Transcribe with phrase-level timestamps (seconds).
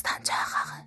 [0.00, 0.80] Dastanca axağı.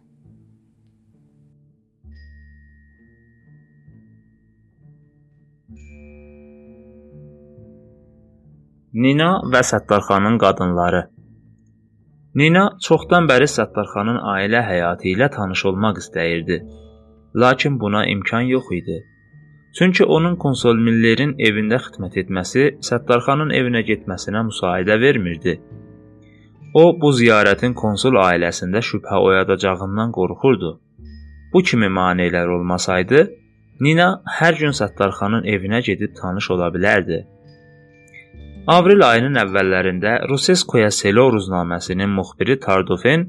[8.93, 11.01] Nina və Səttarxanın qadınları.
[12.41, 16.59] Nina çoxdan bəri Səttarxanın ailə həyatı ilə tanış olmaq istəyirdi.
[17.35, 18.97] Lakin buna imkan yox idi.
[19.77, 25.59] Çünki onun konsul Millerin evində xidmət etməsi Səttarxanın evinə getməsinə müsaidə vermirdi.
[26.73, 30.71] O bu ziyarətin konsul ailəsində şübhə oyadacağından qorxurdu.
[31.53, 33.27] Bu kimi maneələr olmasaydı,
[33.81, 34.07] Nina
[34.39, 37.19] hər gün Səttarxanın evinə gedib tanış ola bilərdi.
[38.73, 43.27] Avrel ayının əvvəllərində Ruseskoya Selo ruznaməsinin müxbiri Tardofen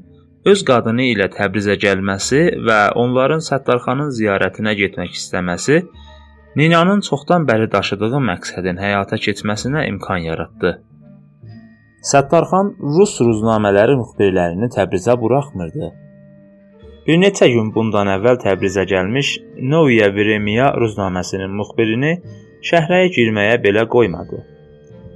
[0.51, 5.81] öz qadını ilə Təbrizə gəlməsi və onların Səttarxanın ziyarətinə getmək istəməsi
[6.55, 10.77] Ninanın çoxdan bəri daşıdığı məqsədin həyata keçməsinə imkan yaratdı.
[12.05, 15.87] Səttarxan rus ruznamələri müxbirlərini Təbrizə buraxmırdı.
[17.07, 19.31] Bir neçə gün bundan əvvəl Təbrizə gəlmiş
[19.71, 22.11] Novaya Vremya ruznaməsinin müxbirini
[22.69, 24.43] şəhərə girməyə belə qoymadı.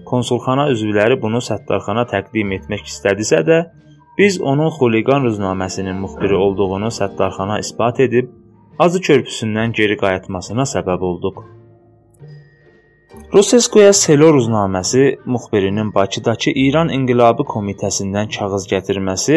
[0.09, 3.59] Konsulxana üzvləri bunu Səttarxana təqdim etmək istədisə də,
[4.17, 8.33] biz onun xuliqan rüznaməsinin müxbiri olduğunu Səttarxana isbat edib
[8.79, 11.41] Azı körpüsündən geri qayıtmasına səbəb olduq.
[13.33, 19.35] Ruseskoya Selo rüznaməsi müxbirinin Bakıdakı İran İnqilabı Komitəsindən kağız gətirməsi,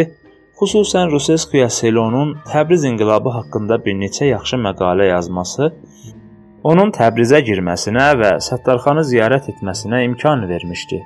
[0.61, 5.69] xüsusən Ruseskoya Selonun Təbriz inqilabı haqqında bir neçə yaxşı məqalə yazması
[6.71, 11.03] onun Təbrizə girməsinə və Səttarxanı ziyarət etməsinə imkan vermişdi.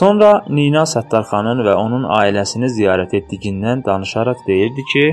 [0.00, 5.04] Sonra Nina Səttarxanın və onun ailəsini ziyarət etdiyindən danışaraq deyirdi ki,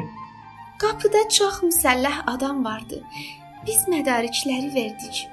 [0.81, 3.03] qapıda çox müsəlləh adam vardı.
[3.67, 5.27] Biz mədarikləri verdik.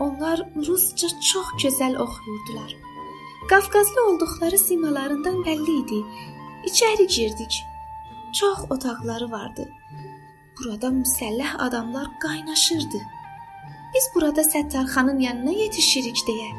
[0.00, 2.76] Onlar rusca çox gözəl oxuyurdular.
[3.48, 6.00] Qafqazlı olduqları simalarından bəlli idi.
[6.70, 7.62] İçəri girdik.
[8.32, 9.68] Çox otaqları vardı.
[10.58, 13.00] Burada müsəlləh adamlar qaynaşırdı.
[13.94, 16.50] Biz burada Səttarxanın yanına yetişirik deyə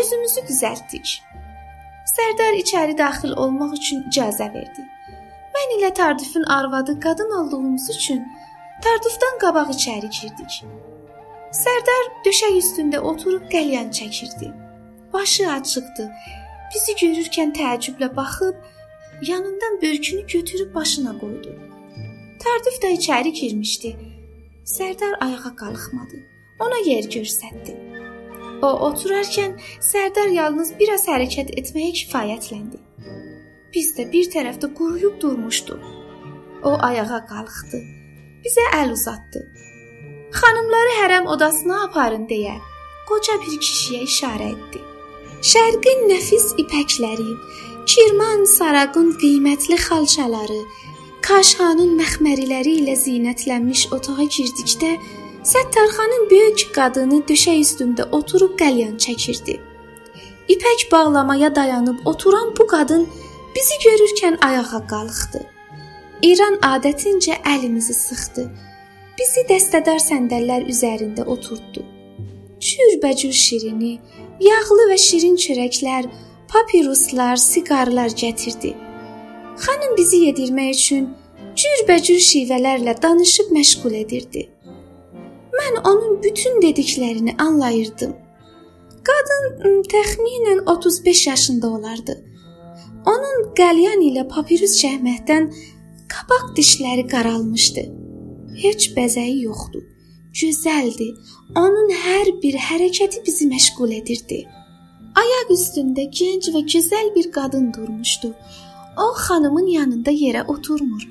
[0.00, 1.12] özümüzü düzəltdik.
[2.16, 4.84] Sərdar içəri daxil olmaq üçün icazə verdi.
[5.54, 8.24] Mən ilə Tardifin arvadı qadın olduğumuz üçün
[8.84, 10.62] Tardifdən qabaq içəri girdik.
[11.52, 14.48] Sərdar döşək üstündə oturub qəlyan çəkirdi.
[15.12, 16.06] Başı açıqdı.
[16.74, 18.54] Bizi görürkən təəccüblə baxıb
[19.28, 21.56] yanından börkünü götürüb başına qoydu.
[22.44, 23.96] Tardif də içəri girmişdi.
[24.64, 26.22] Sərdar ayağa qalxmadı
[26.64, 27.74] ona yer göstərdi.
[28.62, 32.80] O oturarkən Sərdar yalnız biraz hərəkət etməyə kifayətləndi.
[33.74, 35.84] Biz də bir tərəfdə quruyub durmuşduq.
[36.68, 37.80] O ayağa qalxdı.
[38.44, 39.42] Bizə əl uzatdı.
[40.32, 42.54] Xanımları hərəm odasına aparın deyə
[43.08, 44.80] qoca bir kişiyə işarə etdi.
[45.52, 47.32] Şərqin nəfis ipəkləri,
[47.90, 50.60] Kirman saraqın qiymətli xalçaları,
[51.22, 54.94] Kaşhanın məxməriləri ilə zinətlənmiş otağa girdikdə
[55.52, 59.58] Səttarxanın böyük qadını döşək üstündə oturub qəlyan çəkirdi.
[60.54, 63.08] İpək bağlamaya dayanıb oturan bu qadın
[63.56, 65.40] bizi görürkən ayağa qalxdı.
[66.22, 68.50] İran adətincə əlimizi sıxdı.
[69.22, 71.84] Bizi dəstədar səndəllər üzərində oturtdu.
[72.66, 73.90] Cürbəcür şirini,
[74.42, 76.08] yağlı və şirin çörəklər,
[76.50, 78.72] papiruslar, siqarlar gətirdi.
[79.62, 81.06] Xanım bizi yedirmək üçün
[81.54, 84.44] cürbəcür şivələrlə danışıb məşğul edirdi.
[85.60, 88.18] Mən onun bütün dediklərini anlayırdım.
[89.06, 92.20] Qadın təxminən 35 yaşında olardı.
[93.06, 95.52] Onun qəlyan ilə papirus çəkməkdən
[96.10, 98.01] qabaq dişləri qaralmışdı.
[98.62, 99.80] Heç bəzəyi yoxdu.
[100.40, 101.08] Gözəldi.
[101.62, 104.38] Onun hər bir hərəkəti bizi məşğul edirdi.
[105.22, 108.30] Ayaq üstündə gənc və gözəl bir qadın durmuşdu.
[109.04, 111.08] O xanımın yanında yerə oturmur.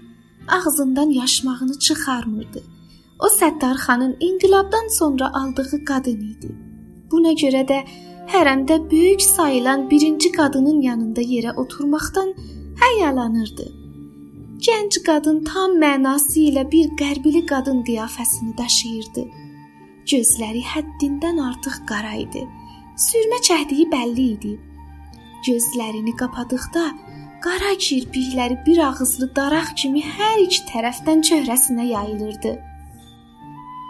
[0.57, 2.63] Ağzından yaşmağını çıxarmırdı.
[3.19, 6.49] O Səttarxanın inqilabdan sonra aldığı qadın idi.
[7.11, 7.81] Buna görə də
[8.33, 12.33] hərəmdə böyük sayılan birinci qadının yanında yerə oturmaqdan
[12.83, 13.67] həyalanırdı.
[14.65, 19.23] Gənc qadın tam mənası ilə bir qərbili qadın qiyafəsini daşıyırdı.
[20.11, 22.43] Gözləri həddindən artıq qara idi.
[23.05, 24.53] Sürmə çəkdiyi bəlli idi.
[25.47, 26.85] Gözlərini qapadıqda
[27.47, 32.55] qara kirpikləri bir ağızlı daraq kimi hər iki tərəfdən çöhrəsinə yayılırdı.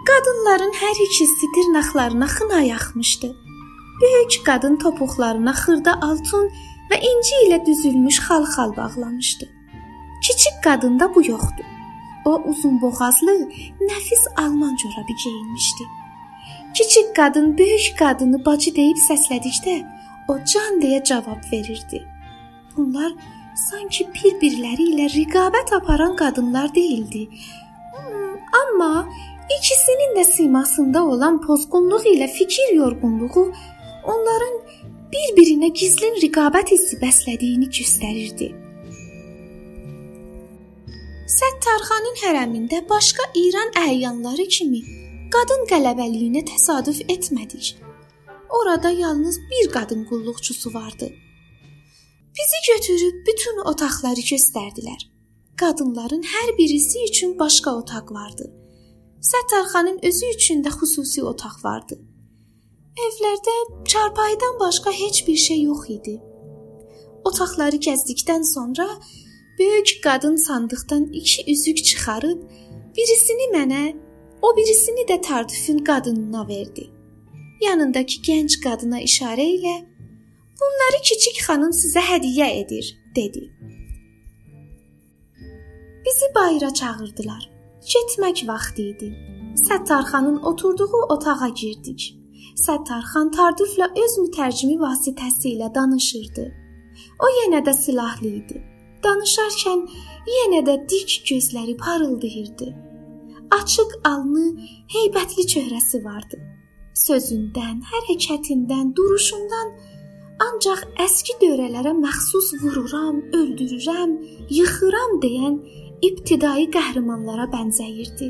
[0.08, 3.36] Qadınların hər ikisi dırnaqlarına xına yaxmışdı.
[4.02, 6.54] Böyük qadın topuqlarına xırda altun
[6.92, 9.56] və inci ilə düzülmüş xalxal bağlamışdı.
[10.22, 11.64] Kiçik qadında bu yoxdu.
[12.26, 15.84] O uzun boğazlı, nəfis alman corabı geyinmişdi.
[16.74, 19.76] Kiçik qadın böyük qadını bacı deyib səslədikdə
[20.28, 22.04] o can deyə cavab verirdi.
[22.78, 23.12] Bunlar
[23.56, 27.28] sanki bir-birləri ilə rəqabət aparan qadınlar deyildi.
[27.96, 29.10] Hmm, amma
[29.58, 33.46] ikisinin də simasında olan pozğunluq ilə fikir yorğunluğu
[34.14, 34.58] onların
[35.14, 38.61] bir-birinə gizlin rəqabət hissi bəslədiyini göstərirdi.
[41.32, 44.80] Səttarxanın hərəmində başqa İran əyanları kimi
[45.32, 47.70] qadın qələbəliyinə təsadüf etmədik.
[48.58, 51.08] Orada yalnız bir qadın qulluqçusu vardı.
[52.38, 55.08] Bizi götürüb bütün otaqları göstərdilər.
[55.62, 58.52] Qadınların hər birisi üçün başqa otaq vardı.
[59.32, 62.02] Səttarxanın özü üçün də xüsusi otaq vardı.
[63.08, 63.58] Evlərdə
[63.88, 66.20] çarpayıdan başqa heç bir şey yox idi.
[67.24, 68.88] Otaqları gəzdikdən sonra
[69.62, 72.40] böyük qadın sandıqdan iki üzük çıxarıb
[72.98, 73.96] birisini mənə,
[74.42, 76.90] o birisini də Tardifin qadınına verdi.
[77.62, 79.76] Yanındakı gənc qadına işarə ilə
[80.62, 83.42] Bunları kiçik xanım sizə hədiyyə edir, dedi.
[86.06, 87.44] Bizi bayıra çağırdılar.
[87.92, 89.10] Getmək vaxtı idi.
[89.68, 92.02] Səttarxanın oturduğu otağa girdik.
[92.66, 96.46] Səttarxan Tardiflə öz mütərcimi vasitəsilə danışırdı.
[97.26, 98.71] O yenə də silahlı idi.
[99.04, 99.80] Danışarkən
[100.38, 102.68] yenə də dik gözləri parıldayırdı.
[103.58, 104.46] Açıq alnı,
[104.94, 106.38] heybətli çöhrəsi vardı.
[107.06, 109.74] Sözündən, hərəkətindən, duruşundan
[110.46, 114.14] ancaq əski dövrələrə məxsus vururam, öldürürəm,
[114.60, 115.58] yıxıram deyən
[116.08, 118.30] ibtidai qəhrəmanlara bənzəyirdi.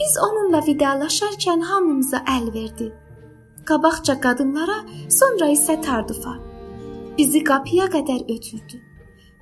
[0.00, 2.90] Biz onunla vidalaşarkən hamımıza əl verdi.
[3.68, 4.82] Qabaqca qadınlara,
[5.20, 6.38] sonra isə Tardufa.
[7.18, 8.87] Bizi qapıya qədər ötürdü.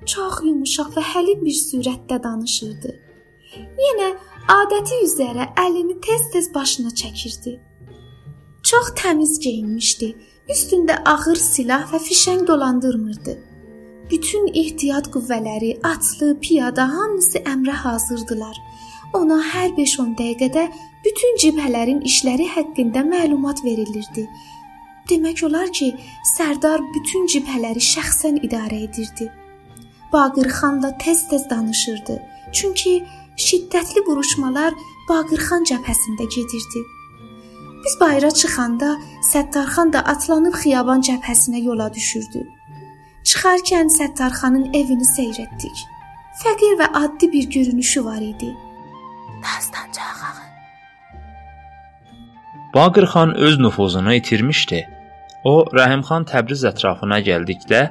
[0.05, 2.95] Çox yumşaq və həlim bir sürətdə danışırdı.
[3.87, 4.09] Yenə
[4.53, 7.59] adəti üzrə əlini tez-tez başına çəkirdi.
[8.63, 10.15] Çox təmiz geyinmişdi
[10.47, 13.33] Üstündə ağır silah və fişəng dolandırmırdı.
[14.11, 18.55] Bütün ehtiyat qüvvələri, atlı, piyada hamısı əmrə hazırdılar.
[19.19, 20.63] Ona hər 5-10 dəqiqədə
[21.05, 24.23] bütün cibhələrin işləri haqqında məlumat verilirdi.
[25.09, 25.89] Demək olar ki,
[26.37, 29.27] sərdar bütün cibhələri şəxsən idarə edirdi.
[30.13, 32.21] Baqir xanla tez-tez danışırdı.
[32.51, 33.03] Çünki
[33.37, 34.73] şiddətli vuruşmalar
[35.09, 36.81] Baqir xan cəbhəsində gedirdi.
[37.85, 38.89] Biz bayıra çıxanda
[39.31, 42.41] Səttarxan da atlanıb xiyaban cəbhəsinə yola düşürdü.
[43.27, 45.77] Çıxarkən Səttarxanın evini seyr etdik.
[46.43, 48.55] Fəqir və addi bir görünüşü var idi.
[49.43, 50.07] Dastancağı.
[52.73, 54.87] Baqir xan öz nüfuzunu itirmişdi.
[55.43, 57.81] O, Rəhimxan Təbriz ətrafına gəldikdə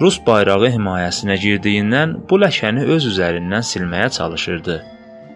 [0.00, 4.76] Rus bayrağı himayəsinə girdiyindən bu ləkəni öz üzərindən silməyə çalışırdı.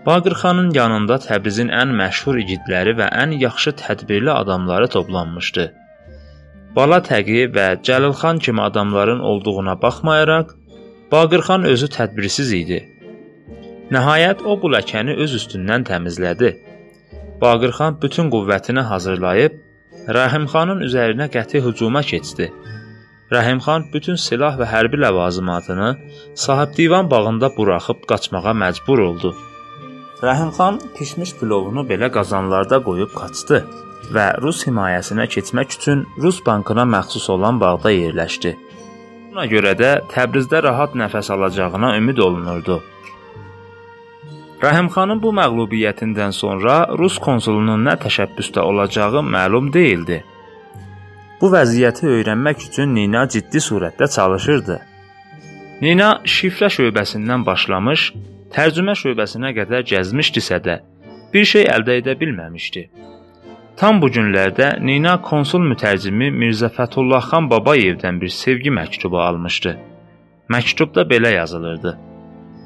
[0.06, 5.66] Baqir xanın yanında Təbrizin ən məşhur igidləri və ən yaxşı tədbirli adamları toplanmışdı.
[6.76, 10.56] Bala Təqi və Cəlil xan kimi adamların olduğuna baxmayaraq,
[11.12, 12.80] Baqir xan özü tədbirsiz idi.
[13.94, 16.54] Nəhayət o bu ləkəni öz üstündən təmizlədi.
[17.42, 19.60] Baqir xan bütün qüvvətini hazırlayıb
[20.18, 22.48] Rəhim xanın üzərinə qəti hücuma keçdi.
[23.32, 25.88] Rəhim xan bütün silah və hərbi ləvazimatını
[26.44, 29.30] sahib divan bağında buraxıb qaçmağa məcbur oldu.
[30.28, 33.62] Rəhimxan pişmiş pilovunu belə qazanlarda qoyub qaçdı
[34.14, 38.52] və Rus himayəsinə keçmək üçün Rus bankına məxsus olan bağda yerləşdi.
[39.30, 42.82] Buna görə də Təbrizdə rahat nəfəs alacağına ümid olunurdu.
[44.64, 50.22] Rəhimxanın bu məğlubiyyətindən sonra Rus konsulunun nə təşəbbüsdə olacağı məlum değildi.
[51.44, 54.76] Bu vəziyyəti öyrənmək üçün Nina ciddi surətdə çalışırdı.
[55.82, 58.04] Nina şifrə şöbəsindən başlamış,
[58.54, 60.76] Tərcümə şöbəsinə qədər gəzmişdisə də,
[61.34, 62.84] bir şey əldə edə bilməmişdi.
[63.76, 69.74] Tam bu günlərdə Nina konsul mütərcimi Mirzə Fətullah xan Babayevdən bir sevgi məktubu almışdı.
[70.54, 71.92] Məktubda belə yazılırdı: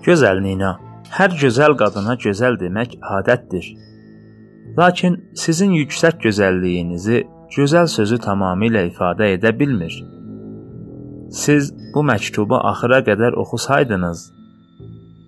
[0.07, 0.71] Gözəl Nina,
[1.17, 3.67] hər gözəl qadına gözəl demək adətdir.
[4.79, 7.25] Lakin sizin yüksək gözəlliyinizi
[7.57, 9.95] gözəl sözü tamamilə ifadə edə bilmir.
[11.43, 14.21] Siz bu məktubu axıra qədər oxusaydınız,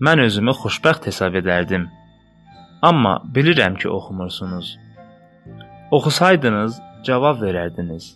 [0.01, 1.83] Mən özümü xoşbəxt hesab edərdim.
[2.89, 4.71] Amma bilirəm ki, oxumursunuz.
[5.97, 8.07] Oxusaydınız, cavab verərdiniz.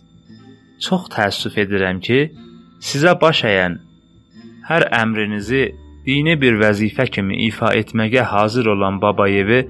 [0.81, 2.17] Çox təəssüf edirəm ki,
[2.89, 3.77] sizə baş əyən
[4.69, 5.61] hər əmrinizi
[6.07, 9.61] dini bir vəzifə kimi ifa etməyə hazır olan Babayevi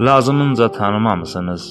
[0.00, 1.64] lazımınca tanımamısınız.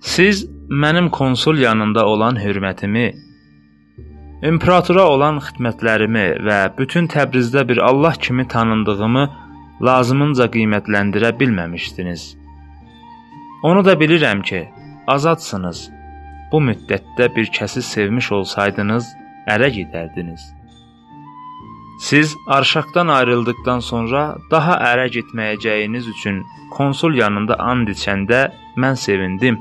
[0.00, 3.14] Siz mənim konsul yanında olan hörmətimi
[4.44, 9.22] İmperatora olan xidmətlərimi və bütün Təbrizdə bir Allah kimi tanındığımı
[9.82, 12.24] lazımınca qiymətləndirə bilməmişdiniz.
[13.62, 14.68] Onu da bilirəm ki,
[15.06, 15.90] azadsınız.
[16.52, 19.08] Bu müddətdə bir kəsi sevmiş olsaydınız,
[19.48, 20.40] ərə gedərdiniz.
[22.00, 26.42] Siz Arşaqdan ayrıldıqdan sonra daha ərə getməyəcəyiniz üçün
[26.76, 29.58] konsul yanında and içəndə mən sevindim.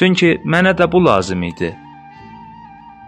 [0.00, 1.74] Çünki mənə də bu lazım idi.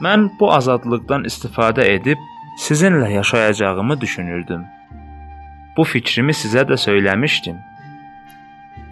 [0.05, 2.21] Mən bu azadlıqdan istifadə edib
[2.61, 4.67] sizinlə yaşayacağımı düşünürdüm.
[5.77, 7.57] Bu fikrimi sizə də söyləmişdim.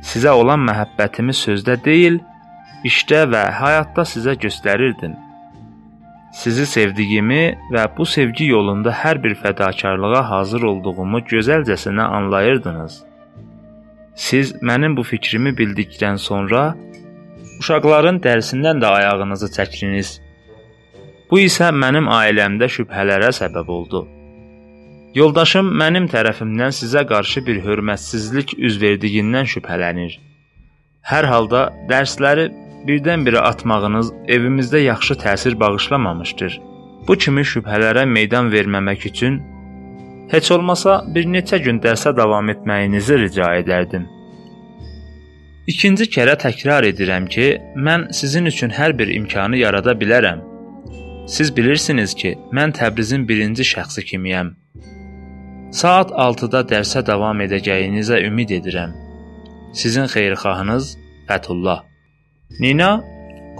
[0.01, 2.17] Sizə olan məhəbbətimi sözdə deyil,
[2.89, 5.19] işdə və həyatda sizə göstərirdim.
[6.41, 13.03] Sizi sevdiyimi və bu sevgi yolunda hər bir fədakarlığa hazır olduğumu gözəlcəsinə anlayırdınız.
[14.15, 16.71] Siz mənim bu fikrimi bildikdən sonra
[17.61, 20.15] uşaqların dərsindən də ayağınızı çəkdiniz.
[21.31, 24.01] Bu isə mənim ailəmdə şübhələrə səbəb oldu.
[25.15, 30.17] Yoldaşım mənim tərəfimdən sizə qarşı bir hörmətsizlik üz verdiyindən şübhələnir.
[31.11, 32.47] Hər halda dərsləri
[32.89, 36.61] birdən-birə atmağınız evimizdə yaxşı təsir bağışlamamışdır.
[37.09, 39.41] Bu kimi şübhələrə meydan verməmək üçün
[40.31, 44.09] heç olmasa bir neçə gün dərsə davam etməyinizi rica edərdim.
[45.69, 50.41] İkinci kərə təkrar edirəm ki, mən sizin üçün hər bir imkanı yarada bilərəm.
[51.29, 54.55] Siz bilirsiniz ki, mən Təbrizin birinci şəxsi kimiyəm.
[55.81, 58.97] Saat 6-da dərsə davam edəcəyinizə ümid edirəm.
[59.75, 60.97] Sizin xeyirxahınız
[61.29, 61.85] Fətullah
[62.59, 62.91] Nina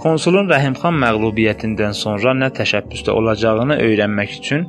[0.01, 4.65] konsulun Rəhimxan məğlubiyyətindən sonra nə təşəbbüsdə olacağını öyrənmək üçün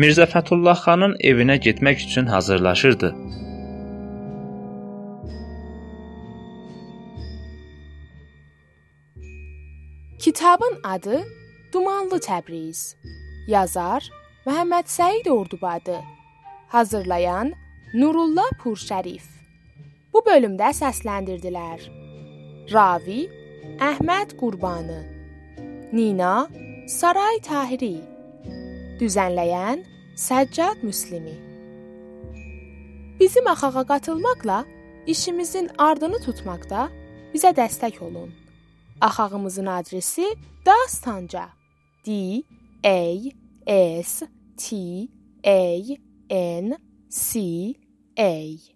[0.00, 3.14] Mirzə Fətullah xanın evinə getmək üçün hazırlaşırdı.
[10.26, 11.24] Kitabın adı
[11.72, 12.96] Dumanlı Təbriz.
[13.46, 14.02] Yazar
[14.46, 16.00] Məhəmməd Səid Ordubadı.
[16.68, 17.52] Hazırlayan
[17.94, 19.22] Nurullah Purşərif.
[20.12, 21.84] Bu bölümdə səsləndirdilər.
[22.72, 23.20] Ravi
[23.78, 24.96] Əhməd Qurbanı
[25.92, 26.48] Nina
[26.90, 28.00] Saray Tahiri
[28.98, 29.84] Düzənləyən
[30.24, 31.36] Səccad Müslimi
[33.20, 34.58] Bizim axağa qatılmaqla
[35.06, 36.88] işimizin ardını tutmaqda
[37.34, 38.34] bizə dəstək olun.
[39.00, 40.36] Axağımızın adresi
[40.66, 41.48] Dastanca.
[42.06, 42.42] D
[42.84, 44.76] A S T
[45.44, 45.82] A
[46.30, 46.78] N
[47.10, 47.40] C
[48.18, 48.75] A